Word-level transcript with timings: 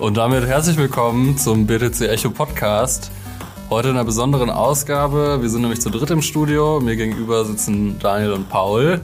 Und 0.00 0.16
damit 0.16 0.44
herzlich 0.44 0.76
willkommen 0.76 1.38
zum 1.38 1.66
BTC 1.68 2.00
Echo 2.08 2.30
Podcast. 2.30 3.12
Heute 3.70 3.90
in 3.90 3.94
einer 3.94 4.04
besonderen 4.04 4.50
Ausgabe. 4.50 5.38
Wir 5.40 5.48
sind 5.48 5.60
nämlich 5.62 5.80
zu 5.80 5.88
dritt 5.88 6.10
im 6.10 6.20
Studio. 6.20 6.80
Mir 6.80 6.96
gegenüber 6.96 7.44
sitzen 7.44 7.96
Daniel 8.00 8.32
und 8.32 8.48
Paul. 8.48 9.00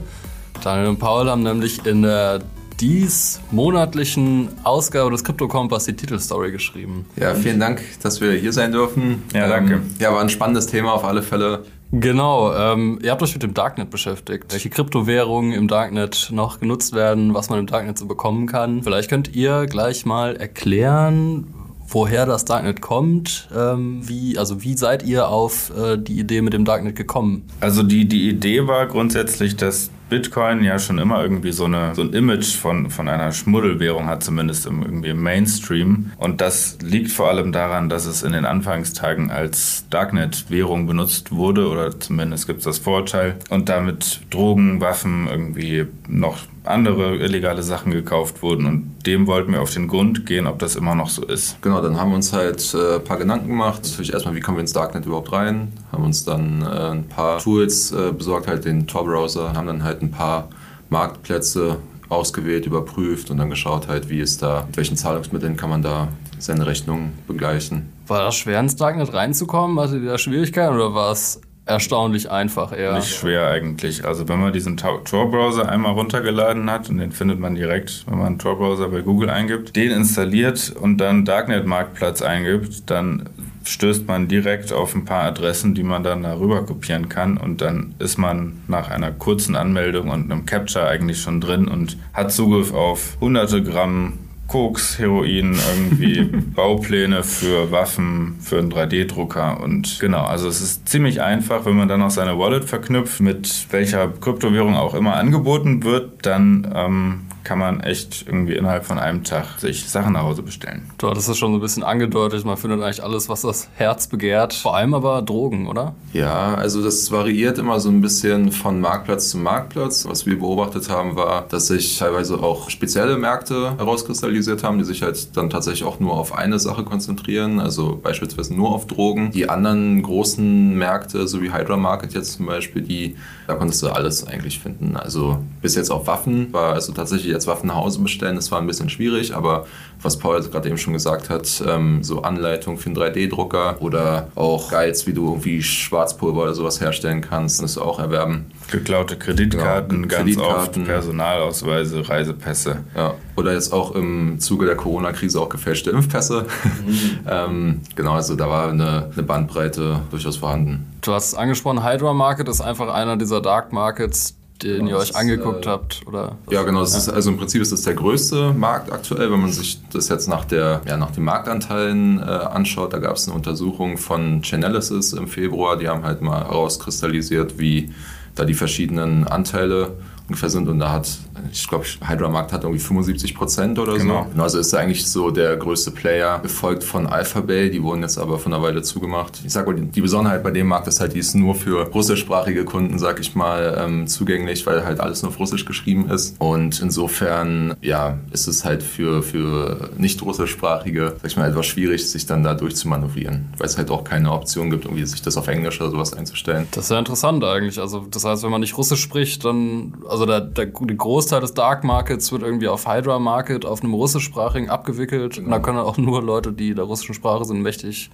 Daniel 0.64 0.88
und 0.88 0.98
Paul 0.98 1.30
haben 1.30 1.44
nämlich 1.44 1.86
in 1.86 2.02
der 2.02 2.40
dies 2.80 3.40
monatlichen 3.52 4.48
Ausgabe 4.64 5.12
des 5.12 5.22
Crypto 5.22 5.46
Kompass 5.46 5.84
die 5.84 5.94
Titelstory 5.94 6.50
geschrieben. 6.50 7.06
Ja, 7.14 7.34
vielen 7.34 7.60
Dank, 7.60 7.82
dass 8.02 8.20
wir 8.20 8.32
hier 8.32 8.52
sein 8.52 8.72
dürfen. 8.72 9.22
Ja, 9.32 9.48
danke. 9.48 9.74
Ähm, 9.74 9.94
ja, 10.00 10.12
war 10.12 10.20
ein 10.20 10.28
spannendes 10.28 10.66
Thema 10.66 10.92
auf 10.92 11.04
alle 11.04 11.22
Fälle. 11.22 11.64
Genau, 11.92 12.54
ähm, 12.54 13.00
ihr 13.02 13.10
habt 13.10 13.22
euch 13.22 13.32
mit 13.32 13.42
dem 13.42 13.52
Darknet 13.52 13.90
beschäftigt. 13.90 14.52
Welche 14.52 14.70
Kryptowährungen 14.70 15.52
im 15.52 15.66
Darknet 15.66 16.28
noch 16.32 16.60
genutzt 16.60 16.94
werden, 16.94 17.34
was 17.34 17.50
man 17.50 17.58
im 17.58 17.66
Darknet 17.66 17.98
so 17.98 18.06
bekommen 18.06 18.46
kann. 18.46 18.84
Vielleicht 18.84 19.10
könnt 19.10 19.34
ihr 19.34 19.66
gleich 19.66 20.06
mal 20.06 20.36
erklären, 20.36 21.48
woher 21.88 22.26
das 22.26 22.44
Darknet 22.44 22.80
kommt. 22.80 23.48
Ähm, 23.56 24.08
wie, 24.08 24.38
also 24.38 24.62
wie 24.62 24.76
seid 24.76 25.02
ihr 25.02 25.28
auf 25.28 25.72
äh, 25.76 25.96
die 25.98 26.20
Idee 26.20 26.42
mit 26.42 26.52
dem 26.52 26.64
Darknet 26.64 26.94
gekommen? 26.94 27.48
Also 27.60 27.82
die, 27.82 28.06
die 28.06 28.28
Idee 28.28 28.68
war 28.68 28.86
grundsätzlich, 28.86 29.56
dass 29.56 29.90
Bitcoin 30.10 30.62
ja 30.62 30.78
schon 30.78 30.98
immer 30.98 31.22
irgendwie 31.22 31.52
so, 31.52 31.64
eine, 31.64 31.94
so 31.94 32.02
ein 32.02 32.12
Image 32.12 32.56
von, 32.56 32.90
von 32.90 33.08
einer 33.08 33.32
Schmuddelwährung 33.32 34.06
hat, 34.06 34.22
zumindest 34.22 34.66
im, 34.66 34.82
irgendwie 34.82 35.08
im 35.10 35.22
Mainstream. 35.22 36.12
Und 36.18 36.40
das 36.40 36.78
liegt 36.82 37.10
vor 37.10 37.28
allem 37.28 37.52
daran, 37.52 37.88
dass 37.88 38.04
es 38.04 38.22
in 38.22 38.32
den 38.32 38.44
Anfangstagen 38.44 39.30
als 39.30 39.86
Darknet-Währung 39.88 40.86
benutzt 40.86 41.32
wurde, 41.32 41.68
oder 41.68 41.98
zumindest 41.98 42.46
gibt 42.46 42.58
es 42.58 42.64
das 42.64 42.78
Vorteil, 42.78 43.36
und 43.48 43.68
damit 43.68 44.20
Drogen, 44.30 44.80
Waffen, 44.80 45.28
irgendwie 45.28 45.86
noch 46.08 46.38
andere 46.64 47.16
illegale 47.16 47.62
Sachen 47.62 47.92
gekauft 47.92 48.42
wurden 48.42 48.66
und 48.66 49.06
dem 49.06 49.26
wollten 49.26 49.52
wir 49.52 49.62
auf 49.62 49.72
den 49.72 49.88
Grund 49.88 50.26
gehen, 50.26 50.46
ob 50.46 50.58
das 50.58 50.76
immer 50.76 50.94
noch 50.94 51.08
so 51.08 51.24
ist. 51.24 51.60
Genau, 51.62 51.80
dann 51.80 51.98
haben 51.98 52.10
wir 52.10 52.16
uns 52.16 52.32
halt 52.32 52.74
äh, 52.74 52.96
ein 52.96 53.04
paar 53.04 53.16
Gedanken 53.16 53.48
gemacht. 53.48 53.82
Natürlich 53.82 54.12
erstmal, 54.12 54.34
wie 54.34 54.40
kommen 54.40 54.58
wir 54.58 54.62
ins 54.62 54.74
Darknet 54.74 55.06
überhaupt 55.06 55.32
rein? 55.32 55.72
Haben 55.90 56.04
uns 56.04 56.24
dann 56.24 56.62
äh, 56.62 56.90
ein 56.90 57.08
paar 57.08 57.38
Tools 57.38 57.92
äh, 57.92 58.12
besorgt, 58.12 58.46
halt 58.46 58.64
den 58.64 58.86
Tor-Browser, 58.86 59.54
haben 59.54 59.66
dann 59.66 59.82
halt 59.82 59.99
ein 60.02 60.10
paar 60.10 60.48
Marktplätze 60.88 61.78
ausgewählt, 62.08 62.66
überprüft 62.66 63.30
und 63.30 63.38
dann 63.38 63.50
geschaut 63.50 63.88
halt, 63.88 64.08
wie 64.08 64.20
ist 64.20 64.42
da, 64.42 64.64
mit 64.66 64.76
welchen 64.76 64.96
Zahlungsmitteln 64.96 65.56
kann 65.56 65.70
man 65.70 65.82
da 65.82 66.08
seine 66.38 66.66
Rechnung 66.66 67.12
begleichen. 67.28 67.92
War 68.06 68.24
das 68.24 68.36
schwer 68.36 68.58
ins 68.60 68.76
Darknet 68.76 69.12
reinzukommen? 69.12 69.78
Hatte 69.78 69.98
ihr 69.98 70.10
da 70.10 70.18
Schwierigkeiten 70.18 70.74
oder 70.74 70.94
war 70.94 71.12
es 71.12 71.40
erstaunlich 71.66 72.30
einfach 72.30 72.76
eher. 72.76 72.94
Nicht 72.94 73.14
schwer 73.14 73.48
eigentlich. 73.48 74.04
Also 74.04 74.28
wenn 74.28 74.40
man 74.40 74.52
diesen 74.52 74.76
Tor-Browser 74.76 75.68
einmal 75.68 75.92
runtergeladen 75.92 76.68
hat, 76.70 76.90
und 76.90 76.98
den 76.98 77.12
findet 77.12 77.38
man 77.38 77.54
direkt, 77.54 78.04
wenn 78.08 78.18
man 78.18 78.26
einen 78.26 78.38
Tor-Browser 78.38 78.88
bei 78.88 79.02
Google 79.02 79.30
eingibt, 79.30 79.76
den 79.76 79.92
installiert 79.92 80.74
und 80.78 80.98
dann 80.98 81.24
Darknet-Marktplatz 81.24 82.22
eingibt, 82.22 82.90
dann 82.90 83.28
stößt 83.64 84.06
man 84.06 84.28
direkt 84.28 84.72
auf 84.72 84.94
ein 84.94 85.04
paar 85.04 85.24
Adressen, 85.24 85.74
die 85.74 85.82
man 85.82 86.02
dann 86.02 86.22
darüber 86.22 86.64
kopieren 86.64 87.08
kann 87.08 87.36
und 87.36 87.60
dann 87.60 87.94
ist 87.98 88.18
man 88.18 88.62
nach 88.68 88.90
einer 88.90 89.12
kurzen 89.12 89.56
Anmeldung 89.56 90.08
und 90.08 90.30
einem 90.30 90.46
Capture 90.46 90.88
eigentlich 90.88 91.20
schon 91.20 91.40
drin 91.40 91.68
und 91.68 91.98
hat 92.12 92.32
Zugriff 92.32 92.72
auf 92.72 93.16
hunderte 93.20 93.62
Gramm 93.62 94.14
Koks, 94.50 94.98
Heroin, 94.98 95.56
irgendwie 95.72 96.24
Baupläne 96.54 97.22
für 97.22 97.70
Waffen, 97.70 98.36
für 98.40 98.58
einen 98.58 98.72
3D-Drucker 98.72 99.60
und 99.60 100.00
genau, 100.00 100.24
also 100.24 100.48
es 100.48 100.60
ist 100.60 100.88
ziemlich 100.88 101.22
einfach, 101.22 101.66
wenn 101.66 101.76
man 101.76 101.86
dann 101.86 102.00
noch 102.00 102.10
seine 102.10 102.36
Wallet 102.36 102.64
verknüpft, 102.64 103.20
mit 103.20 103.66
welcher 103.70 104.08
Kryptowährung 104.08 104.74
auch 104.74 104.94
immer 104.94 105.14
angeboten 105.14 105.84
wird, 105.84 106.26
dann 106.26 106.68
ähm, 106.74 107.20
kann 107.44 107.58
man 107.58 107.80
echt 107.80 108.24
irgendwie 108.26 108.54
innerhalb 108.54 108.84
von 108.84 108.98
einem 108.98 109.24
Tag 109.24 109.58
sich 109.58 109.88
Sachen 109.88 110.12
nach 110.12 110.22
Hause 110.22 110.42
bestellen. 110.42 110.90
Du 110.98 111.08
hattest 111.08 111.28
es 111.28 111.38
schon 111.38 111.52
so 111.52 111.58
ein 111.58 111.60
bisschen 111.60 111.82
angedeutet, 111.82 112.44
man 112.44 112.56
findet 112.56 112.82
eigentlich 112.82 113.02
alles, 113.02 113.28
was 113.28 113.42
das 113.42 113.68
Herz 113.74 114.06
begehrt. 114.06 114.54
Vor 114.54 114.76
allem 114.76 114.94
aber 114.94 115.22
Drogen, 115.22 115.68
oder? 115.68 115.94
Ja, 116.12 116.54
also 116.54 116.82
das 116.82 117.10
variiert 117.10 117.58
immer 117.58 117.80
so 117.80 117.88
ein 117.88 118.00
bisschen 118.00 118.52
von 118.52 118.80
Marktplatz 118.80 119.30
zu 119.30 119.38
Marktplatz. 119.38 120.06
Was 120.08 120.26
wir 120.26 120.38
beobachtet 120.38 120.88
haben, 120.90 121.16
war, 121.16 121.46
dass 121.48 121.68
sich 121.68 121.98
teilweise 121.98 122.42
auch 122.42 122.70
spezielle 122.70 123.16
Märkte 123.16 123.76
herauskristallisiert 123.78 124.62
haben, 124.62 124.78
die 124.78 124.84
sich 124.84 125.02
halt 125.02 125.36
dann 125.36 125.50
tatsächlich 125.50 125.84
auch 125.84 126.00
nur 126.00 126.14
auf 126.14 126.34
eine 126.34 126.58
Sache 126.58 126.84
konzentrieren, 126.84 127.60
also 127.60 127.98
beispielsweise 128.02 128.54
nur 128.54 128.70
auf 128.70 128.86
Drogen. 128.86 129.30
Die 129.30 129.48
anderen 129.48 130.02
großen 130.02 130.76
Märkte, 130.76 131.26
so 131.26 131.42
wie 131.42 131.52
Hydra 131.52 131.76
Market 131.76 132.14
jetzt 132.14 132.32
zum 132.32 132.46
Beispiel, 132.46 132.82
die, 132.82 133.16
da 133.46 133.54
konntest 133.54 133.82
du 133.82 133.88
alles 133.88 134.26
eigentlich 134.26 134.58
finden. 134.60 134.96
Also 134.96 135.38
bis 135.62 135.74
jetzt 135.74 135.90
auf 135.90 136.06
Waffen 136.06 136.52
war 136.52 136.74
also 136.74 136.92
tatsächlich 136.92 137.29
jetzt 137.30 137.46
Waffen 137.46 137.68
nach 137.68 137.76
Hause 137.76 138.00
bestellen, 138.00 138.36
das 138.36 138.50
war 138.50 138.60
ein 138.60 138.66
bisschen 138.66 138.88
schwierig, 138.88 139.34
aber 139.34 139.66
was 140.02 140.18
Paul 140.18 140.40
gerade 140.40 140.68
eben 140.68 140.78
schon 140.78 140.92
gesagt 140.92 141.28
hat, 141.28 141.62
ähm, 141.66 142.02
so 142.02 142.22
Anleitung 142.22 142.78
für 142.78 142.86
einen 142.86 142.96
3D-Drucker 142.96 143.76
oder 143.80 144.28
auch 144.34 144.70
Guides, 144.70 145.06
wie 145.06 145.12
du 145.12 145.26
irgendwie 145.28 145.62
Schwarzpulver 145.62 146.42
oder 146.42 146.54
sowas 146.54 146.80
herstellen 146.80 147.20
kannst, 147.20 147.62
das 147.62 147.76
auch 147.76 147.98
erwerben. 147.98 148.46
Geklaute 148.70 149.16
Kreditkarten, 149.16 150.08
genau, 150.08 150.24
ganz 150.24 150.38
oft 150.38 150.84
Personalausweise, 150.84 152.08
Reisepässe. 152.08 152.84
Ja. 152.96 153.14
Oder 153.36 153.52
jetzt 153.52 153.72
auch 153.72 153.94
im 153.94 154.38
Zuge 154.38 154.66
der 154.66 154.76
Corona-Krise 154.76 155.40
auch 155.40 155.48
gefälschte 155.48 155.90
Impfpässe. 155.90 156.46
Mhm. 156.86 157.18
ähm, 157.28 157.80
genau, 157.94 158.12
also 158.12 158.36
da 158.36 158.48
war 158.48 158.70
eine, 158.70 159.10
eine 159.12 159.22
Bandbreite 159.22 160.00
durchaus 160.10 160.36
vorhanden. 160.36 160.86
Du 161.02 161.12
hast 161.12 161.34
angesprochen, 161.34 161.84
Hydra 161.84 162.12
Market 162.12 162.48
ist 162.48 162.60
einfach 162.60 162.92
einer 162.92 163.16
dieser 163.16 163.40
Dark 163.40 163.72
Markets, 163.72 164.36
den 164.62 164.86
ihr 164.86 164.96
euch 164.96 165.16
angeguckt 165.16 165.66
äh, 165.66 165.70
habt? 165.70 166.02
Oder 166.06 166.36
ja, 166.50 166.62
genau. 166.62 166.82
Ist, 166.82 167.08
also 167.08 167.30
im 167.30 167.36
Prinzip 167.36 167.62
ist 167.62 167.72
das 167.72 167.82
der 167.82 167.94
größte 167.94 168.52
Markt 168.52 168.92
aktuell, 168.92 169.30
wenn 169.30 169.40
man 169.40 169.52
sich 169.52 169.80
das 169.92 170.08
jetzt 170.08 170.28
nach, 170.28 170.44
der, 170.44 170.82
ja, 170.86 170.96
nach 170.96 171.10
den 171.10 171.24
Marktanteilen 171.24 172.18
äh, 172.18 172.22
anschaut. 172.22 172.92
Da 172.92 172.98
gab 172.98 173.16
es 173.16 173.26
eine 173.26 173.36
Untersuchung 173.36 173.98
von 173.98 174.42
Chainalysis 174.42 175.12
im 175.12 175.28
Februar. 175.28 175.76
Die 175.76 175.88
haben 175.88 176.04
halt 176.04 176.22
mal 176.22 176.44
herauskristallisiert, 176.44 177.58
wie 177.58 177.92
da 178.34 178.44
die 178.44 178.54
verschiedenen 178.54 179.26
Anteile 179.26 179.96
ungefähr 180.28 180.50
sind. 180.50 180.68
Und 180.68 180.78
da 180.78 180.92
hat, 180.92 181.18
ich 181.52 181.66
glaube, 181.68 181.84
Hydramarkt 181.84 182.52
hat 182.52 182.62
irgendwie 182.62 182.80
75 182.80 183.34
Prozent 183.34 183.78
oder 183.78 183.96
genau. 183.96 184.26
so. 184.34 184.42
Also 184.42 184.58
ist 184.58 184.74
eigentlich 184.74 185.06
so 185.06 185.30
der 185.30 185.56
größte 185.56 185.90
Player, 185.90 186.38
gefolgt 186.40 186.84
von 186.84 187.06
Alphabay. 187.06 187.70
Die 187.70 187.82
wurden 187.82 188.02
jetzt 188.02 188.18
aber 188.18 188.38
von 188.38 188.52
einer 188.52 188.62
Weile 188.62 188.82
zugemacht. 188.82 189.40
Ich 189.44 189.52
sage 189.52 189.72
mal, 189.72 189.80
die 189.80 190.00
Besonderheit 190.00 190.42
bei 190.42 190.50
dem 190.50 190.66
Markt 190.68 190.88
ist 190.88 191.00
halt, 191.00 191.14
die 191.14 191.18
ist 191.18 191.34
nur 191.34 191.54
für 191.54 191.88
russischsprachige 191.88 192.64
Kunden, 192.64 192.98
sag 192.98 193.20
ich 193.20 193.34
mal, 193.34 193.76
ähm, 193.78 194.06
zugänglich, 194.06 194.66
weil 194.66 194.84
halt 194.84 195.00
alles 195.00 195.22
nur 195.22 195.30
auf 195.30 195.38
Russisch 195.38 195.64
geschrieben 195.64 196.10
ist. 196.10 196.36
Und 196.38 196.80
insofern, 196.80 197.74
ja, 197.80 198.18
ist 198.32 198.46
es 198.46 198.64
halt 198.64 198.82
für, 198.82 199.22
für 199.22 199.90
nicht 199.96 200.22
russischsprachige, 200.22 201.16
sag 201.20 201.30
ich 201.30 201.36
mal, 201.36 201.48
etwas 201.48 201.66
schwierig, 201.66 202.10
sich 202.10 202.26
dann 202.26 202.42
da 202.42 202.54
durchzumanövrieren, 202.54 203.48
weil 203.58 203.66
es 203.66 203.76
halt 203.76 203.90
auch 203.90 204.04
keine 204.04 204.32
Option 204.32 204.70
gibt, 204.70 204.84
irgendwie 204.84 205.04
sich 205.06 205.22
das 205.22 205.36
auf 205.36 205.48
Englisch 205.48 205.80
oder 205.80 205.90
sowas 205.90 206.12
einzustellen. 206.12 206.66
Das 206.72 206.84
ist 206.84 206.90
ja 206.90 206.98
interessant 206.98 207.44
eigentlich. 207.44 207.78
Also 207.78 208.06
das 208.10 208.24
heißt, 208.24 208.42
wenn 208.42 208.50
man 208.50 208.60
nicht 208.60 208.76
Russisch 208.76 209.00
spricht, 209.00 209.44
dann, 209.44 209.94
also 210.08 210.26
der, 210.26 210.40
der, 210.40 210.66
der, 210.66 210.96
Großteil 211.30 211.42
des 211.42 211.54
Dark 211.54 211.84
Markets 211.84 212.32
wird 212.32 212.42
irgendwie 212.42 212.66
auf 212.66 212.88
Hydra 212.88 213.20
Market, 213.20 213.64
auf 213.64 213.84
einem 213.84 213.94
russischsprachigen 213.94 214.68
abgewickelt. 214.68 215.34
Genau. 215.34 215.44
Und 215.44 215.52
da 215.52 215.58
können 215.60 215.78
auch 215.78 215.96
nur 215.96 216.24
Leute, 216.24 216.52
die 216.52 216.74
der 216.74 216.86
russischen 216.86 217.14
Sprache 217.14 217.44
sind, 217.44 217.62
mächtig 217.62 218.10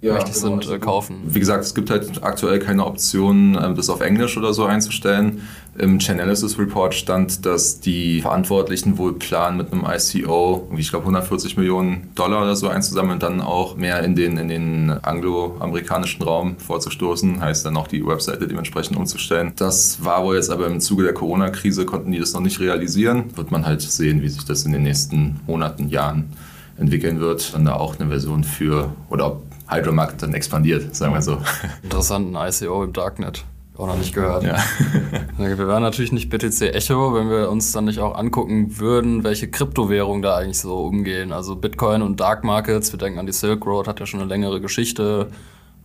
ja, 0.00 0.14
mächtig 0.14 0.34
genau. 0.34 0.60
sind, 0.60 0.72
äh, 0.72 0.78
kaufen. 0.78 1.22
Wie 1.26 1.40
gesagt, 1.40 1.64
es 1.64 1.74
gibt 1.74 1.90
halt 1.90 2.22
aktuell 2.22 2.58
keine 2.58 2.84
Option, 2.84 3.58
ähm, 3.60 3.74
das 3.74 3.88
auf 3.88 4.00
Englisch 4.00 4.36
oder 4.36 4.52
so 4.52 4.64
einzustellen. 4.64 5.42
Im 5.78 5.98
Chainalysis 5.98 6.58
Report 6.58 6.94
stand, 6.94 7.44
dass 7.44 7.80
die 7.80 8.20
Verantwortlichen 8.22 8.98
wohl 8.98 9.14
planen, 9.14 9.56
mit 9.56 9.72
einem 9.72 9.86
ICO, 9.86 10.70
ich 10.76 10.90
glaube 10.90 11.04
140 11.04 11.56
Millionen 11.56 12.10
Dollar 12.14 12.42
oder 12.42 12.56
so 12.56 12.68
einzusammeln 12.68 13.14
und 13.14 13.22
dann 13.22 13.40
auch 13.40 13.76
mehr 13.76 14.02
in 14.02 14.14
den, 14.14 14.36
in 14.38 14.48
den 14.48 14.90
angloamerikanischen 14.90 16.22
Raum 16.22 16.56
vorzustoßen, 16.58 17.40
heißt 17.40 17.64
dann 17.66 17.76
auch 17.76 17.88
die 17.88 18.06
Webseite 18.06 18.46
dementsprechend 18.46 18.96
umzustellen. 18.96 19.52
Das 19.56 20.04
war 20.04 20.24
wohl 20.24 20.36
jetzt 20.36 20.50
aber 20.50 20.66
im 20.66 20.80
Zuge 20.80 21.04
der 21.04 21.14
Corona-Krise, 21.14 21.84
konnten 21.84 22.12
die 22.12 22.18
das 22.18 22.32
noch 22.32 22.40
nicht 22.40 22.60
realisieren. 22.60 23.36
Wird 23.36 23.50
man 23.50 23.66
halt 23.66 23.82
sehen, 23.82 24.22
wie 24.22 24.28
sich 24.28 24.44
das 24.44 24.64
in 24.64 24.72
den 24.72 24.82
nächsten 24.82 25.40
Monaten, 25.46 25.88
Jahren 25.88 26.32
entwickeln 26.78 27.20
wird. 27.20 27.54
Dann 27.54 27.64
da 27.64 27.74
auch 27.74 27.98
eine 27.98 28.08
Version 28.08 28.44
für, 28.44 28.92
oder 29.08 29.26
ob 29.26 29.55
Hydromarket 29.68 30.22
dann 30.22 30.34
expandiert, 30.34 30.94
sagen 30.94 31.14
wir 31.14 31.22
so. 31.22 31.38
Interessanten 31.82 32.36
ICO 32.36 32.84
im 32.84 32.92
Darknet. 32.92 33.44
Auch 33.76 33.88
noch 33.88 33.98
nicht 33.98 34.14
gehört. 34.14 34.42
Ja. 34.42 34.56
wir 35.36 35.58
wären 35.58 35.82
natürlich 35.82 36.10
nicht 36.10 36.30
BTC 36.30 36.74
Echo, 36.74 37.14
wenn 37.14 37.28
wir 37.28 37.50
uns 37.50 37.72
dann 37.72 37.84
nicht 37.84 37.98
auch 37.98 38.16
angucken 38.16 38.78
würden, 38.78 39.22
welche 39.22 39.48
Kryptowährungen 39.50 40.22
da 40.22 40.36
eigentlich 40.36 40.58
so 40.58 40.78
umgehen. 40.78 41.30
Also 41.30 41.56
Bitcoin 41.56 42.00
und 42.00 42.18
Dark 42.18 42.42
Markets, 42.42 42.92
wir 42.92 42.98
denken 42.98 43.18
an 43.18 43.26
die 43.26 43.32
Silk 43.32 43.66
Road, 43.66 43.86
hat 43.86 44.00
ja 44.00 44.06
schon 44.06 44.20
eine 44.20 44.28
längere 44.28 44.62
Geschichte. 44.62 45.28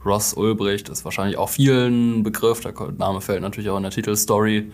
Ross 0.06 0.34
Ulbricht 0.34 0.88
ist 0.88 1.04
wahrscheinlich 1.04 1.38
auch 1.38 1.50
vielen 1.50 2.24
Begriff, 2.24 2.62
der 2.62 2.74
Name 2.98 3.20
fällt 3.20 3.42
natürlich 3.42 3.70
auch 3.70 3.78
in 3.78 3.84
der 3.84 3.92
Titelstory. 3.92 4.72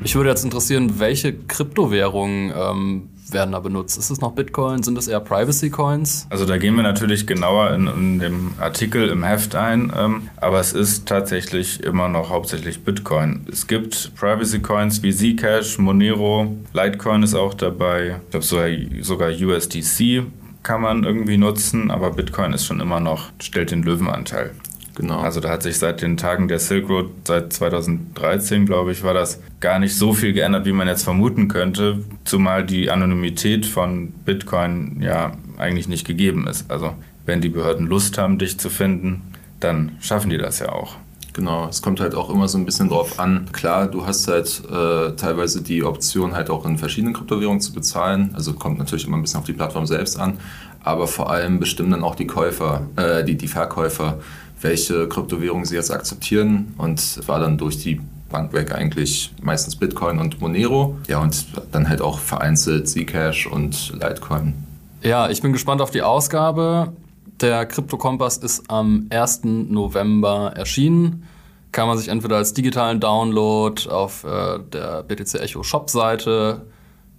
Mich 0.00 0.14
würde 0.14 0.30
jetzt 0.30 0.44
interessieren, 0.44 0.98
welche 0.98 1.34
Kryptowährungen 1.34 2.52
ähm, 2.54 3.08
werden 3.32 3.52
da 3.52 3.60
benutzt? 3.60 3.98
Ist 3.98 4.10
es 4.10 4.20
noch 4.20 4.32
Bitcoin? 4.32 4.82
Sind 4.82 4.98
es 4.98 5.08
eher 5.08 5.20
Privacy 5.20 5.70
Coins? 5.70 6.26
Also 6.30 6.44
da 6.44 6.58
gehen 6.58 6.74
wir 6.76 6.82
natürlich 6.82 7.26
genauer 7.26 7.72
in, 7.72 7.86
in 7.86 8.18
dem 8.18 8.52
Artikel 8.58 9.08
im 9.08 9.24
Heft 9.24 9.54
ein, 9.54 9.92
ähm, 9.96 10.30
aber 10.36 10.60
es 10.60 10.72
ist 10.72 11.06
tatsächlich 11.06 11.82
immer 11.82 12.08
noch 12.08 12.30
hauptsächlich 12.30 12.84
Bitcoin. 12.84 13.46
Es 13.50 13.66
gibt 13.66 14.14
Privacy 14.16 14.60
Coins 14.60 15.02
wie 15.02 15.12
Zcash, 15.12 15.78
Monero, 15.78 16.56
Litecoin 16.72 17.22
ist 17.22 17.34
auch 17.34 17.54
dabei, 17.54 18.16
ich 18.24 18.30
glaube 18.30 18.46
sogar, 18.46 18.68
sogar 19.00 19.30
USDC 19.30 20.24
kann 20.62 20.82
man 20.82 21.04
irgendwie 21.04 21.38
nutzen, 21.38 21.90
aber 21.90 22.10
Bitcoin 22.10 22.52
ist 22.52 22.66
schon 22.66 22.80
immer 22.80 23.00
noch, 23.00 23.30
stellt 23.40 23.70
den 23.70 23.82
Löwenanteil. 23.82 24.52
Genau. 25.00 25.20
Also 25.20 25.40
da 25.40 25.48
hat 25.48 25.62
sich 25.62 25.78
seit 25.78 26.02
den 26.02 26.18
Tagen 26.18 26.46
der 26.46 26.58
Silk 26.58 26.90
Road, 26.90 27.08
seit 27.24 27.54
2013, 27.54 28.66
glaube 28.66 28.92
ich, 28.92 29.02
war 29.02 29.14
das 29.14 29.40
gar 29.58 29.78
nicht 29.78 29.96
so 29.96 30.12
viel 30.12 30.34
geändert, 30.34 30.66
wie 30.66 30.72
man 30.72 30.88
jetzt 30.88 31.04
vermuten 31.04 31.48
könnte, 31.48 32.00
zumal 32.26 32.66
die 32.66 32.90
Anonymität 32.90 33.64
von 33.64 34.08
Bitcoin 34.26 35.00
ja 35.00 35.32
eigentlich 35.56 35.88
nicht 35.88 36.06
gegeben 36.06 36.46
ist. 36.46 36.70
Also 36.70 36.92
wenn 37.24 37.40
die 37.40 37.48
Behörden 37.48 37.86
Lust 37.86 38.18
haben, 38.18 38.38
dich 38.38 38.58
zu 38.58 38.68
finden, 38.68 39.22
dann 39.58 39.92
schaffen 40.00 40.28
die 40.28 40.36
das 40.36 40.58
ja 40.58 40.70
auch. 40.70 40.96
Genau, 41.32 41.66
es 41.68 41.80
kommt 41.80 42.00
halt 42.00 42.14
auch 42.14 42.28
immer 42.28 42.46
so 42.46 42.58
ein 42.58 42.66
bisschen 42.66 42.90
drauf 42.90 43.18
an. 43.18 43.48
Klar, 43.52 43.86
du 43.86 44.04
hast 44.04 44.28
halt 44.28 44.62
äh, 44.70 45.12
teilweise 45.16 45.62
die 45.62 45.82
Option, 45.82 46.34
halt 46.34 46.50
auch 46.50 46.66
in 46.66 46.76
verschiedenen 46.76 47.14
Kryptowährungen 47.14 47.62
zu 47.62 47.72
bezahlen. 47.72 48.32
Also 48.34 48.52
kommt 48.52 48.78
natürlich 48.78 49.06
immer 49.06 49.16
ein 49.16 49.22
bisschen 49.22 49.40
auf 49.40 49.46
die 49.46 49.54
Plattform 49.54 49.86
selbst 49.86 50.20
an. 50.20 50.36
Aber 50.82 51.06
vor 51.06 51.30
allem 51.30 51.58
bestimmen 51.58 51.90
dann 51.90 52.04
auch 52.04 52.16
die 52.16 52.26
Käufer, 52.26 52.82
äh, 52.96 53.24
die, 53.24 53.36
die 53.36 53.48
Verkäufer, 53.48 54.18
welche 54.60 55.08
Kryptowährungen 55.08 55.64
sie 55.64 55.74
jetzt 55.74 55.90
akzeptieren 55.90 56.74
und 56.78 57.26
war 57.26 57.40
dann 57.40 57.58
durch 57.58 57.78
die 57.78 58.00
Bank 58.30 58.52
weg 58.52 58.72
eigentlich 58.72 59.32
meistens 59.42 59.76
Bitcoin 59.76 60.18
und 60.18 60.40
Monero. 60.40 60.96
Ja, 61.08 61.20
und 61.20 61.46
dann 61.72 61.88
halt 61.88 62.00
auch 62.00 62.18
vereinzelt 62.18 62.88
Zcash 62.88 63.46
und 63.46 63.92
Litecoin. 63.92 64.54
Ja, 65.02 65.28
ich 65.30 65.42
bin 65.42 65.52
gespannt 65.52 65.80
auf 65.80 65.90
die 65.90 66.02
Ausgabe. 66.02 66.92
Der 67.40 67.66
Krypto-Kompass 67.66 68.36
ist 68.38 68.70
am 68.70 69.06
1. 69.10 69.44
November 69.44 70.52
erschienen. 70.54 71.26
Kann 71.72 71.88
man 71.88 71.96
sich 71.96 72.08
entweder 72.08 72.36
als 72.36 72.52
digitalen 72.52 73.00
Download 73.00 73.88
auf 73.88 74.24
äh, 74.24 74.58
der 74.72 75.02
BTC 75.04 75.36
Echo 75.36 75.62
Shop-Seite 75.62 76.62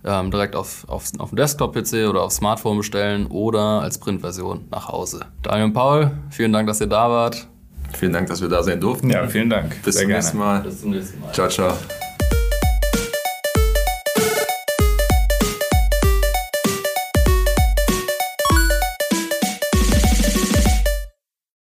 ähm, 0.06 0.32
direkt 0.32 0.56
auf, 0.56 0.88
auf, 0.88 1.06
auf 1.18 1.30
dem 1.30 1.36
Desktop-PC 1.36 2.10
oder 2.10 2.24
auf 2.24 2.32
Smartphone 2.32 2.78
bestellen 2.78 3.28
oder 3.28 3.82
als 3.82 3.98
Printversion 3.98 4.68
nach 4.72 4.88
Hause. 4.88 5.22
Daniel 5.44 5.66
und 5.66 5.74
Paul, 5.74 6.12
vielen 6.30 6.54
Dank, 6.54 6.68
dass 6.68 6.82
ihr 6.82 6.88
da 6.88 7.10
wart. 7.10 7.48
Vielen 7.94 8.14
Dank, 8.14 8.28
dass 8.28 8.42
wir 8.42 8.50
da 8.50 8.64
sein 8.64 8.80
durften. 8.80 9.10
Ja, 9.10 9.28
vielen 9.28 9.50
Dank. 9.50 9.84
Bis 9.84 9.96
Sehr 9.96 10.04
zum 10.04 10.08
gerne. 10.08 10.14
nächsten 10.14 10.38
Mal. 10.38 10.62
Bis 10.62 10.82
zum 10.82 10.92
nächsten 10.92 11.20
Mal. 11.20 11.34
Ciao, 11.34 11.48
ciao. 11.50 11.74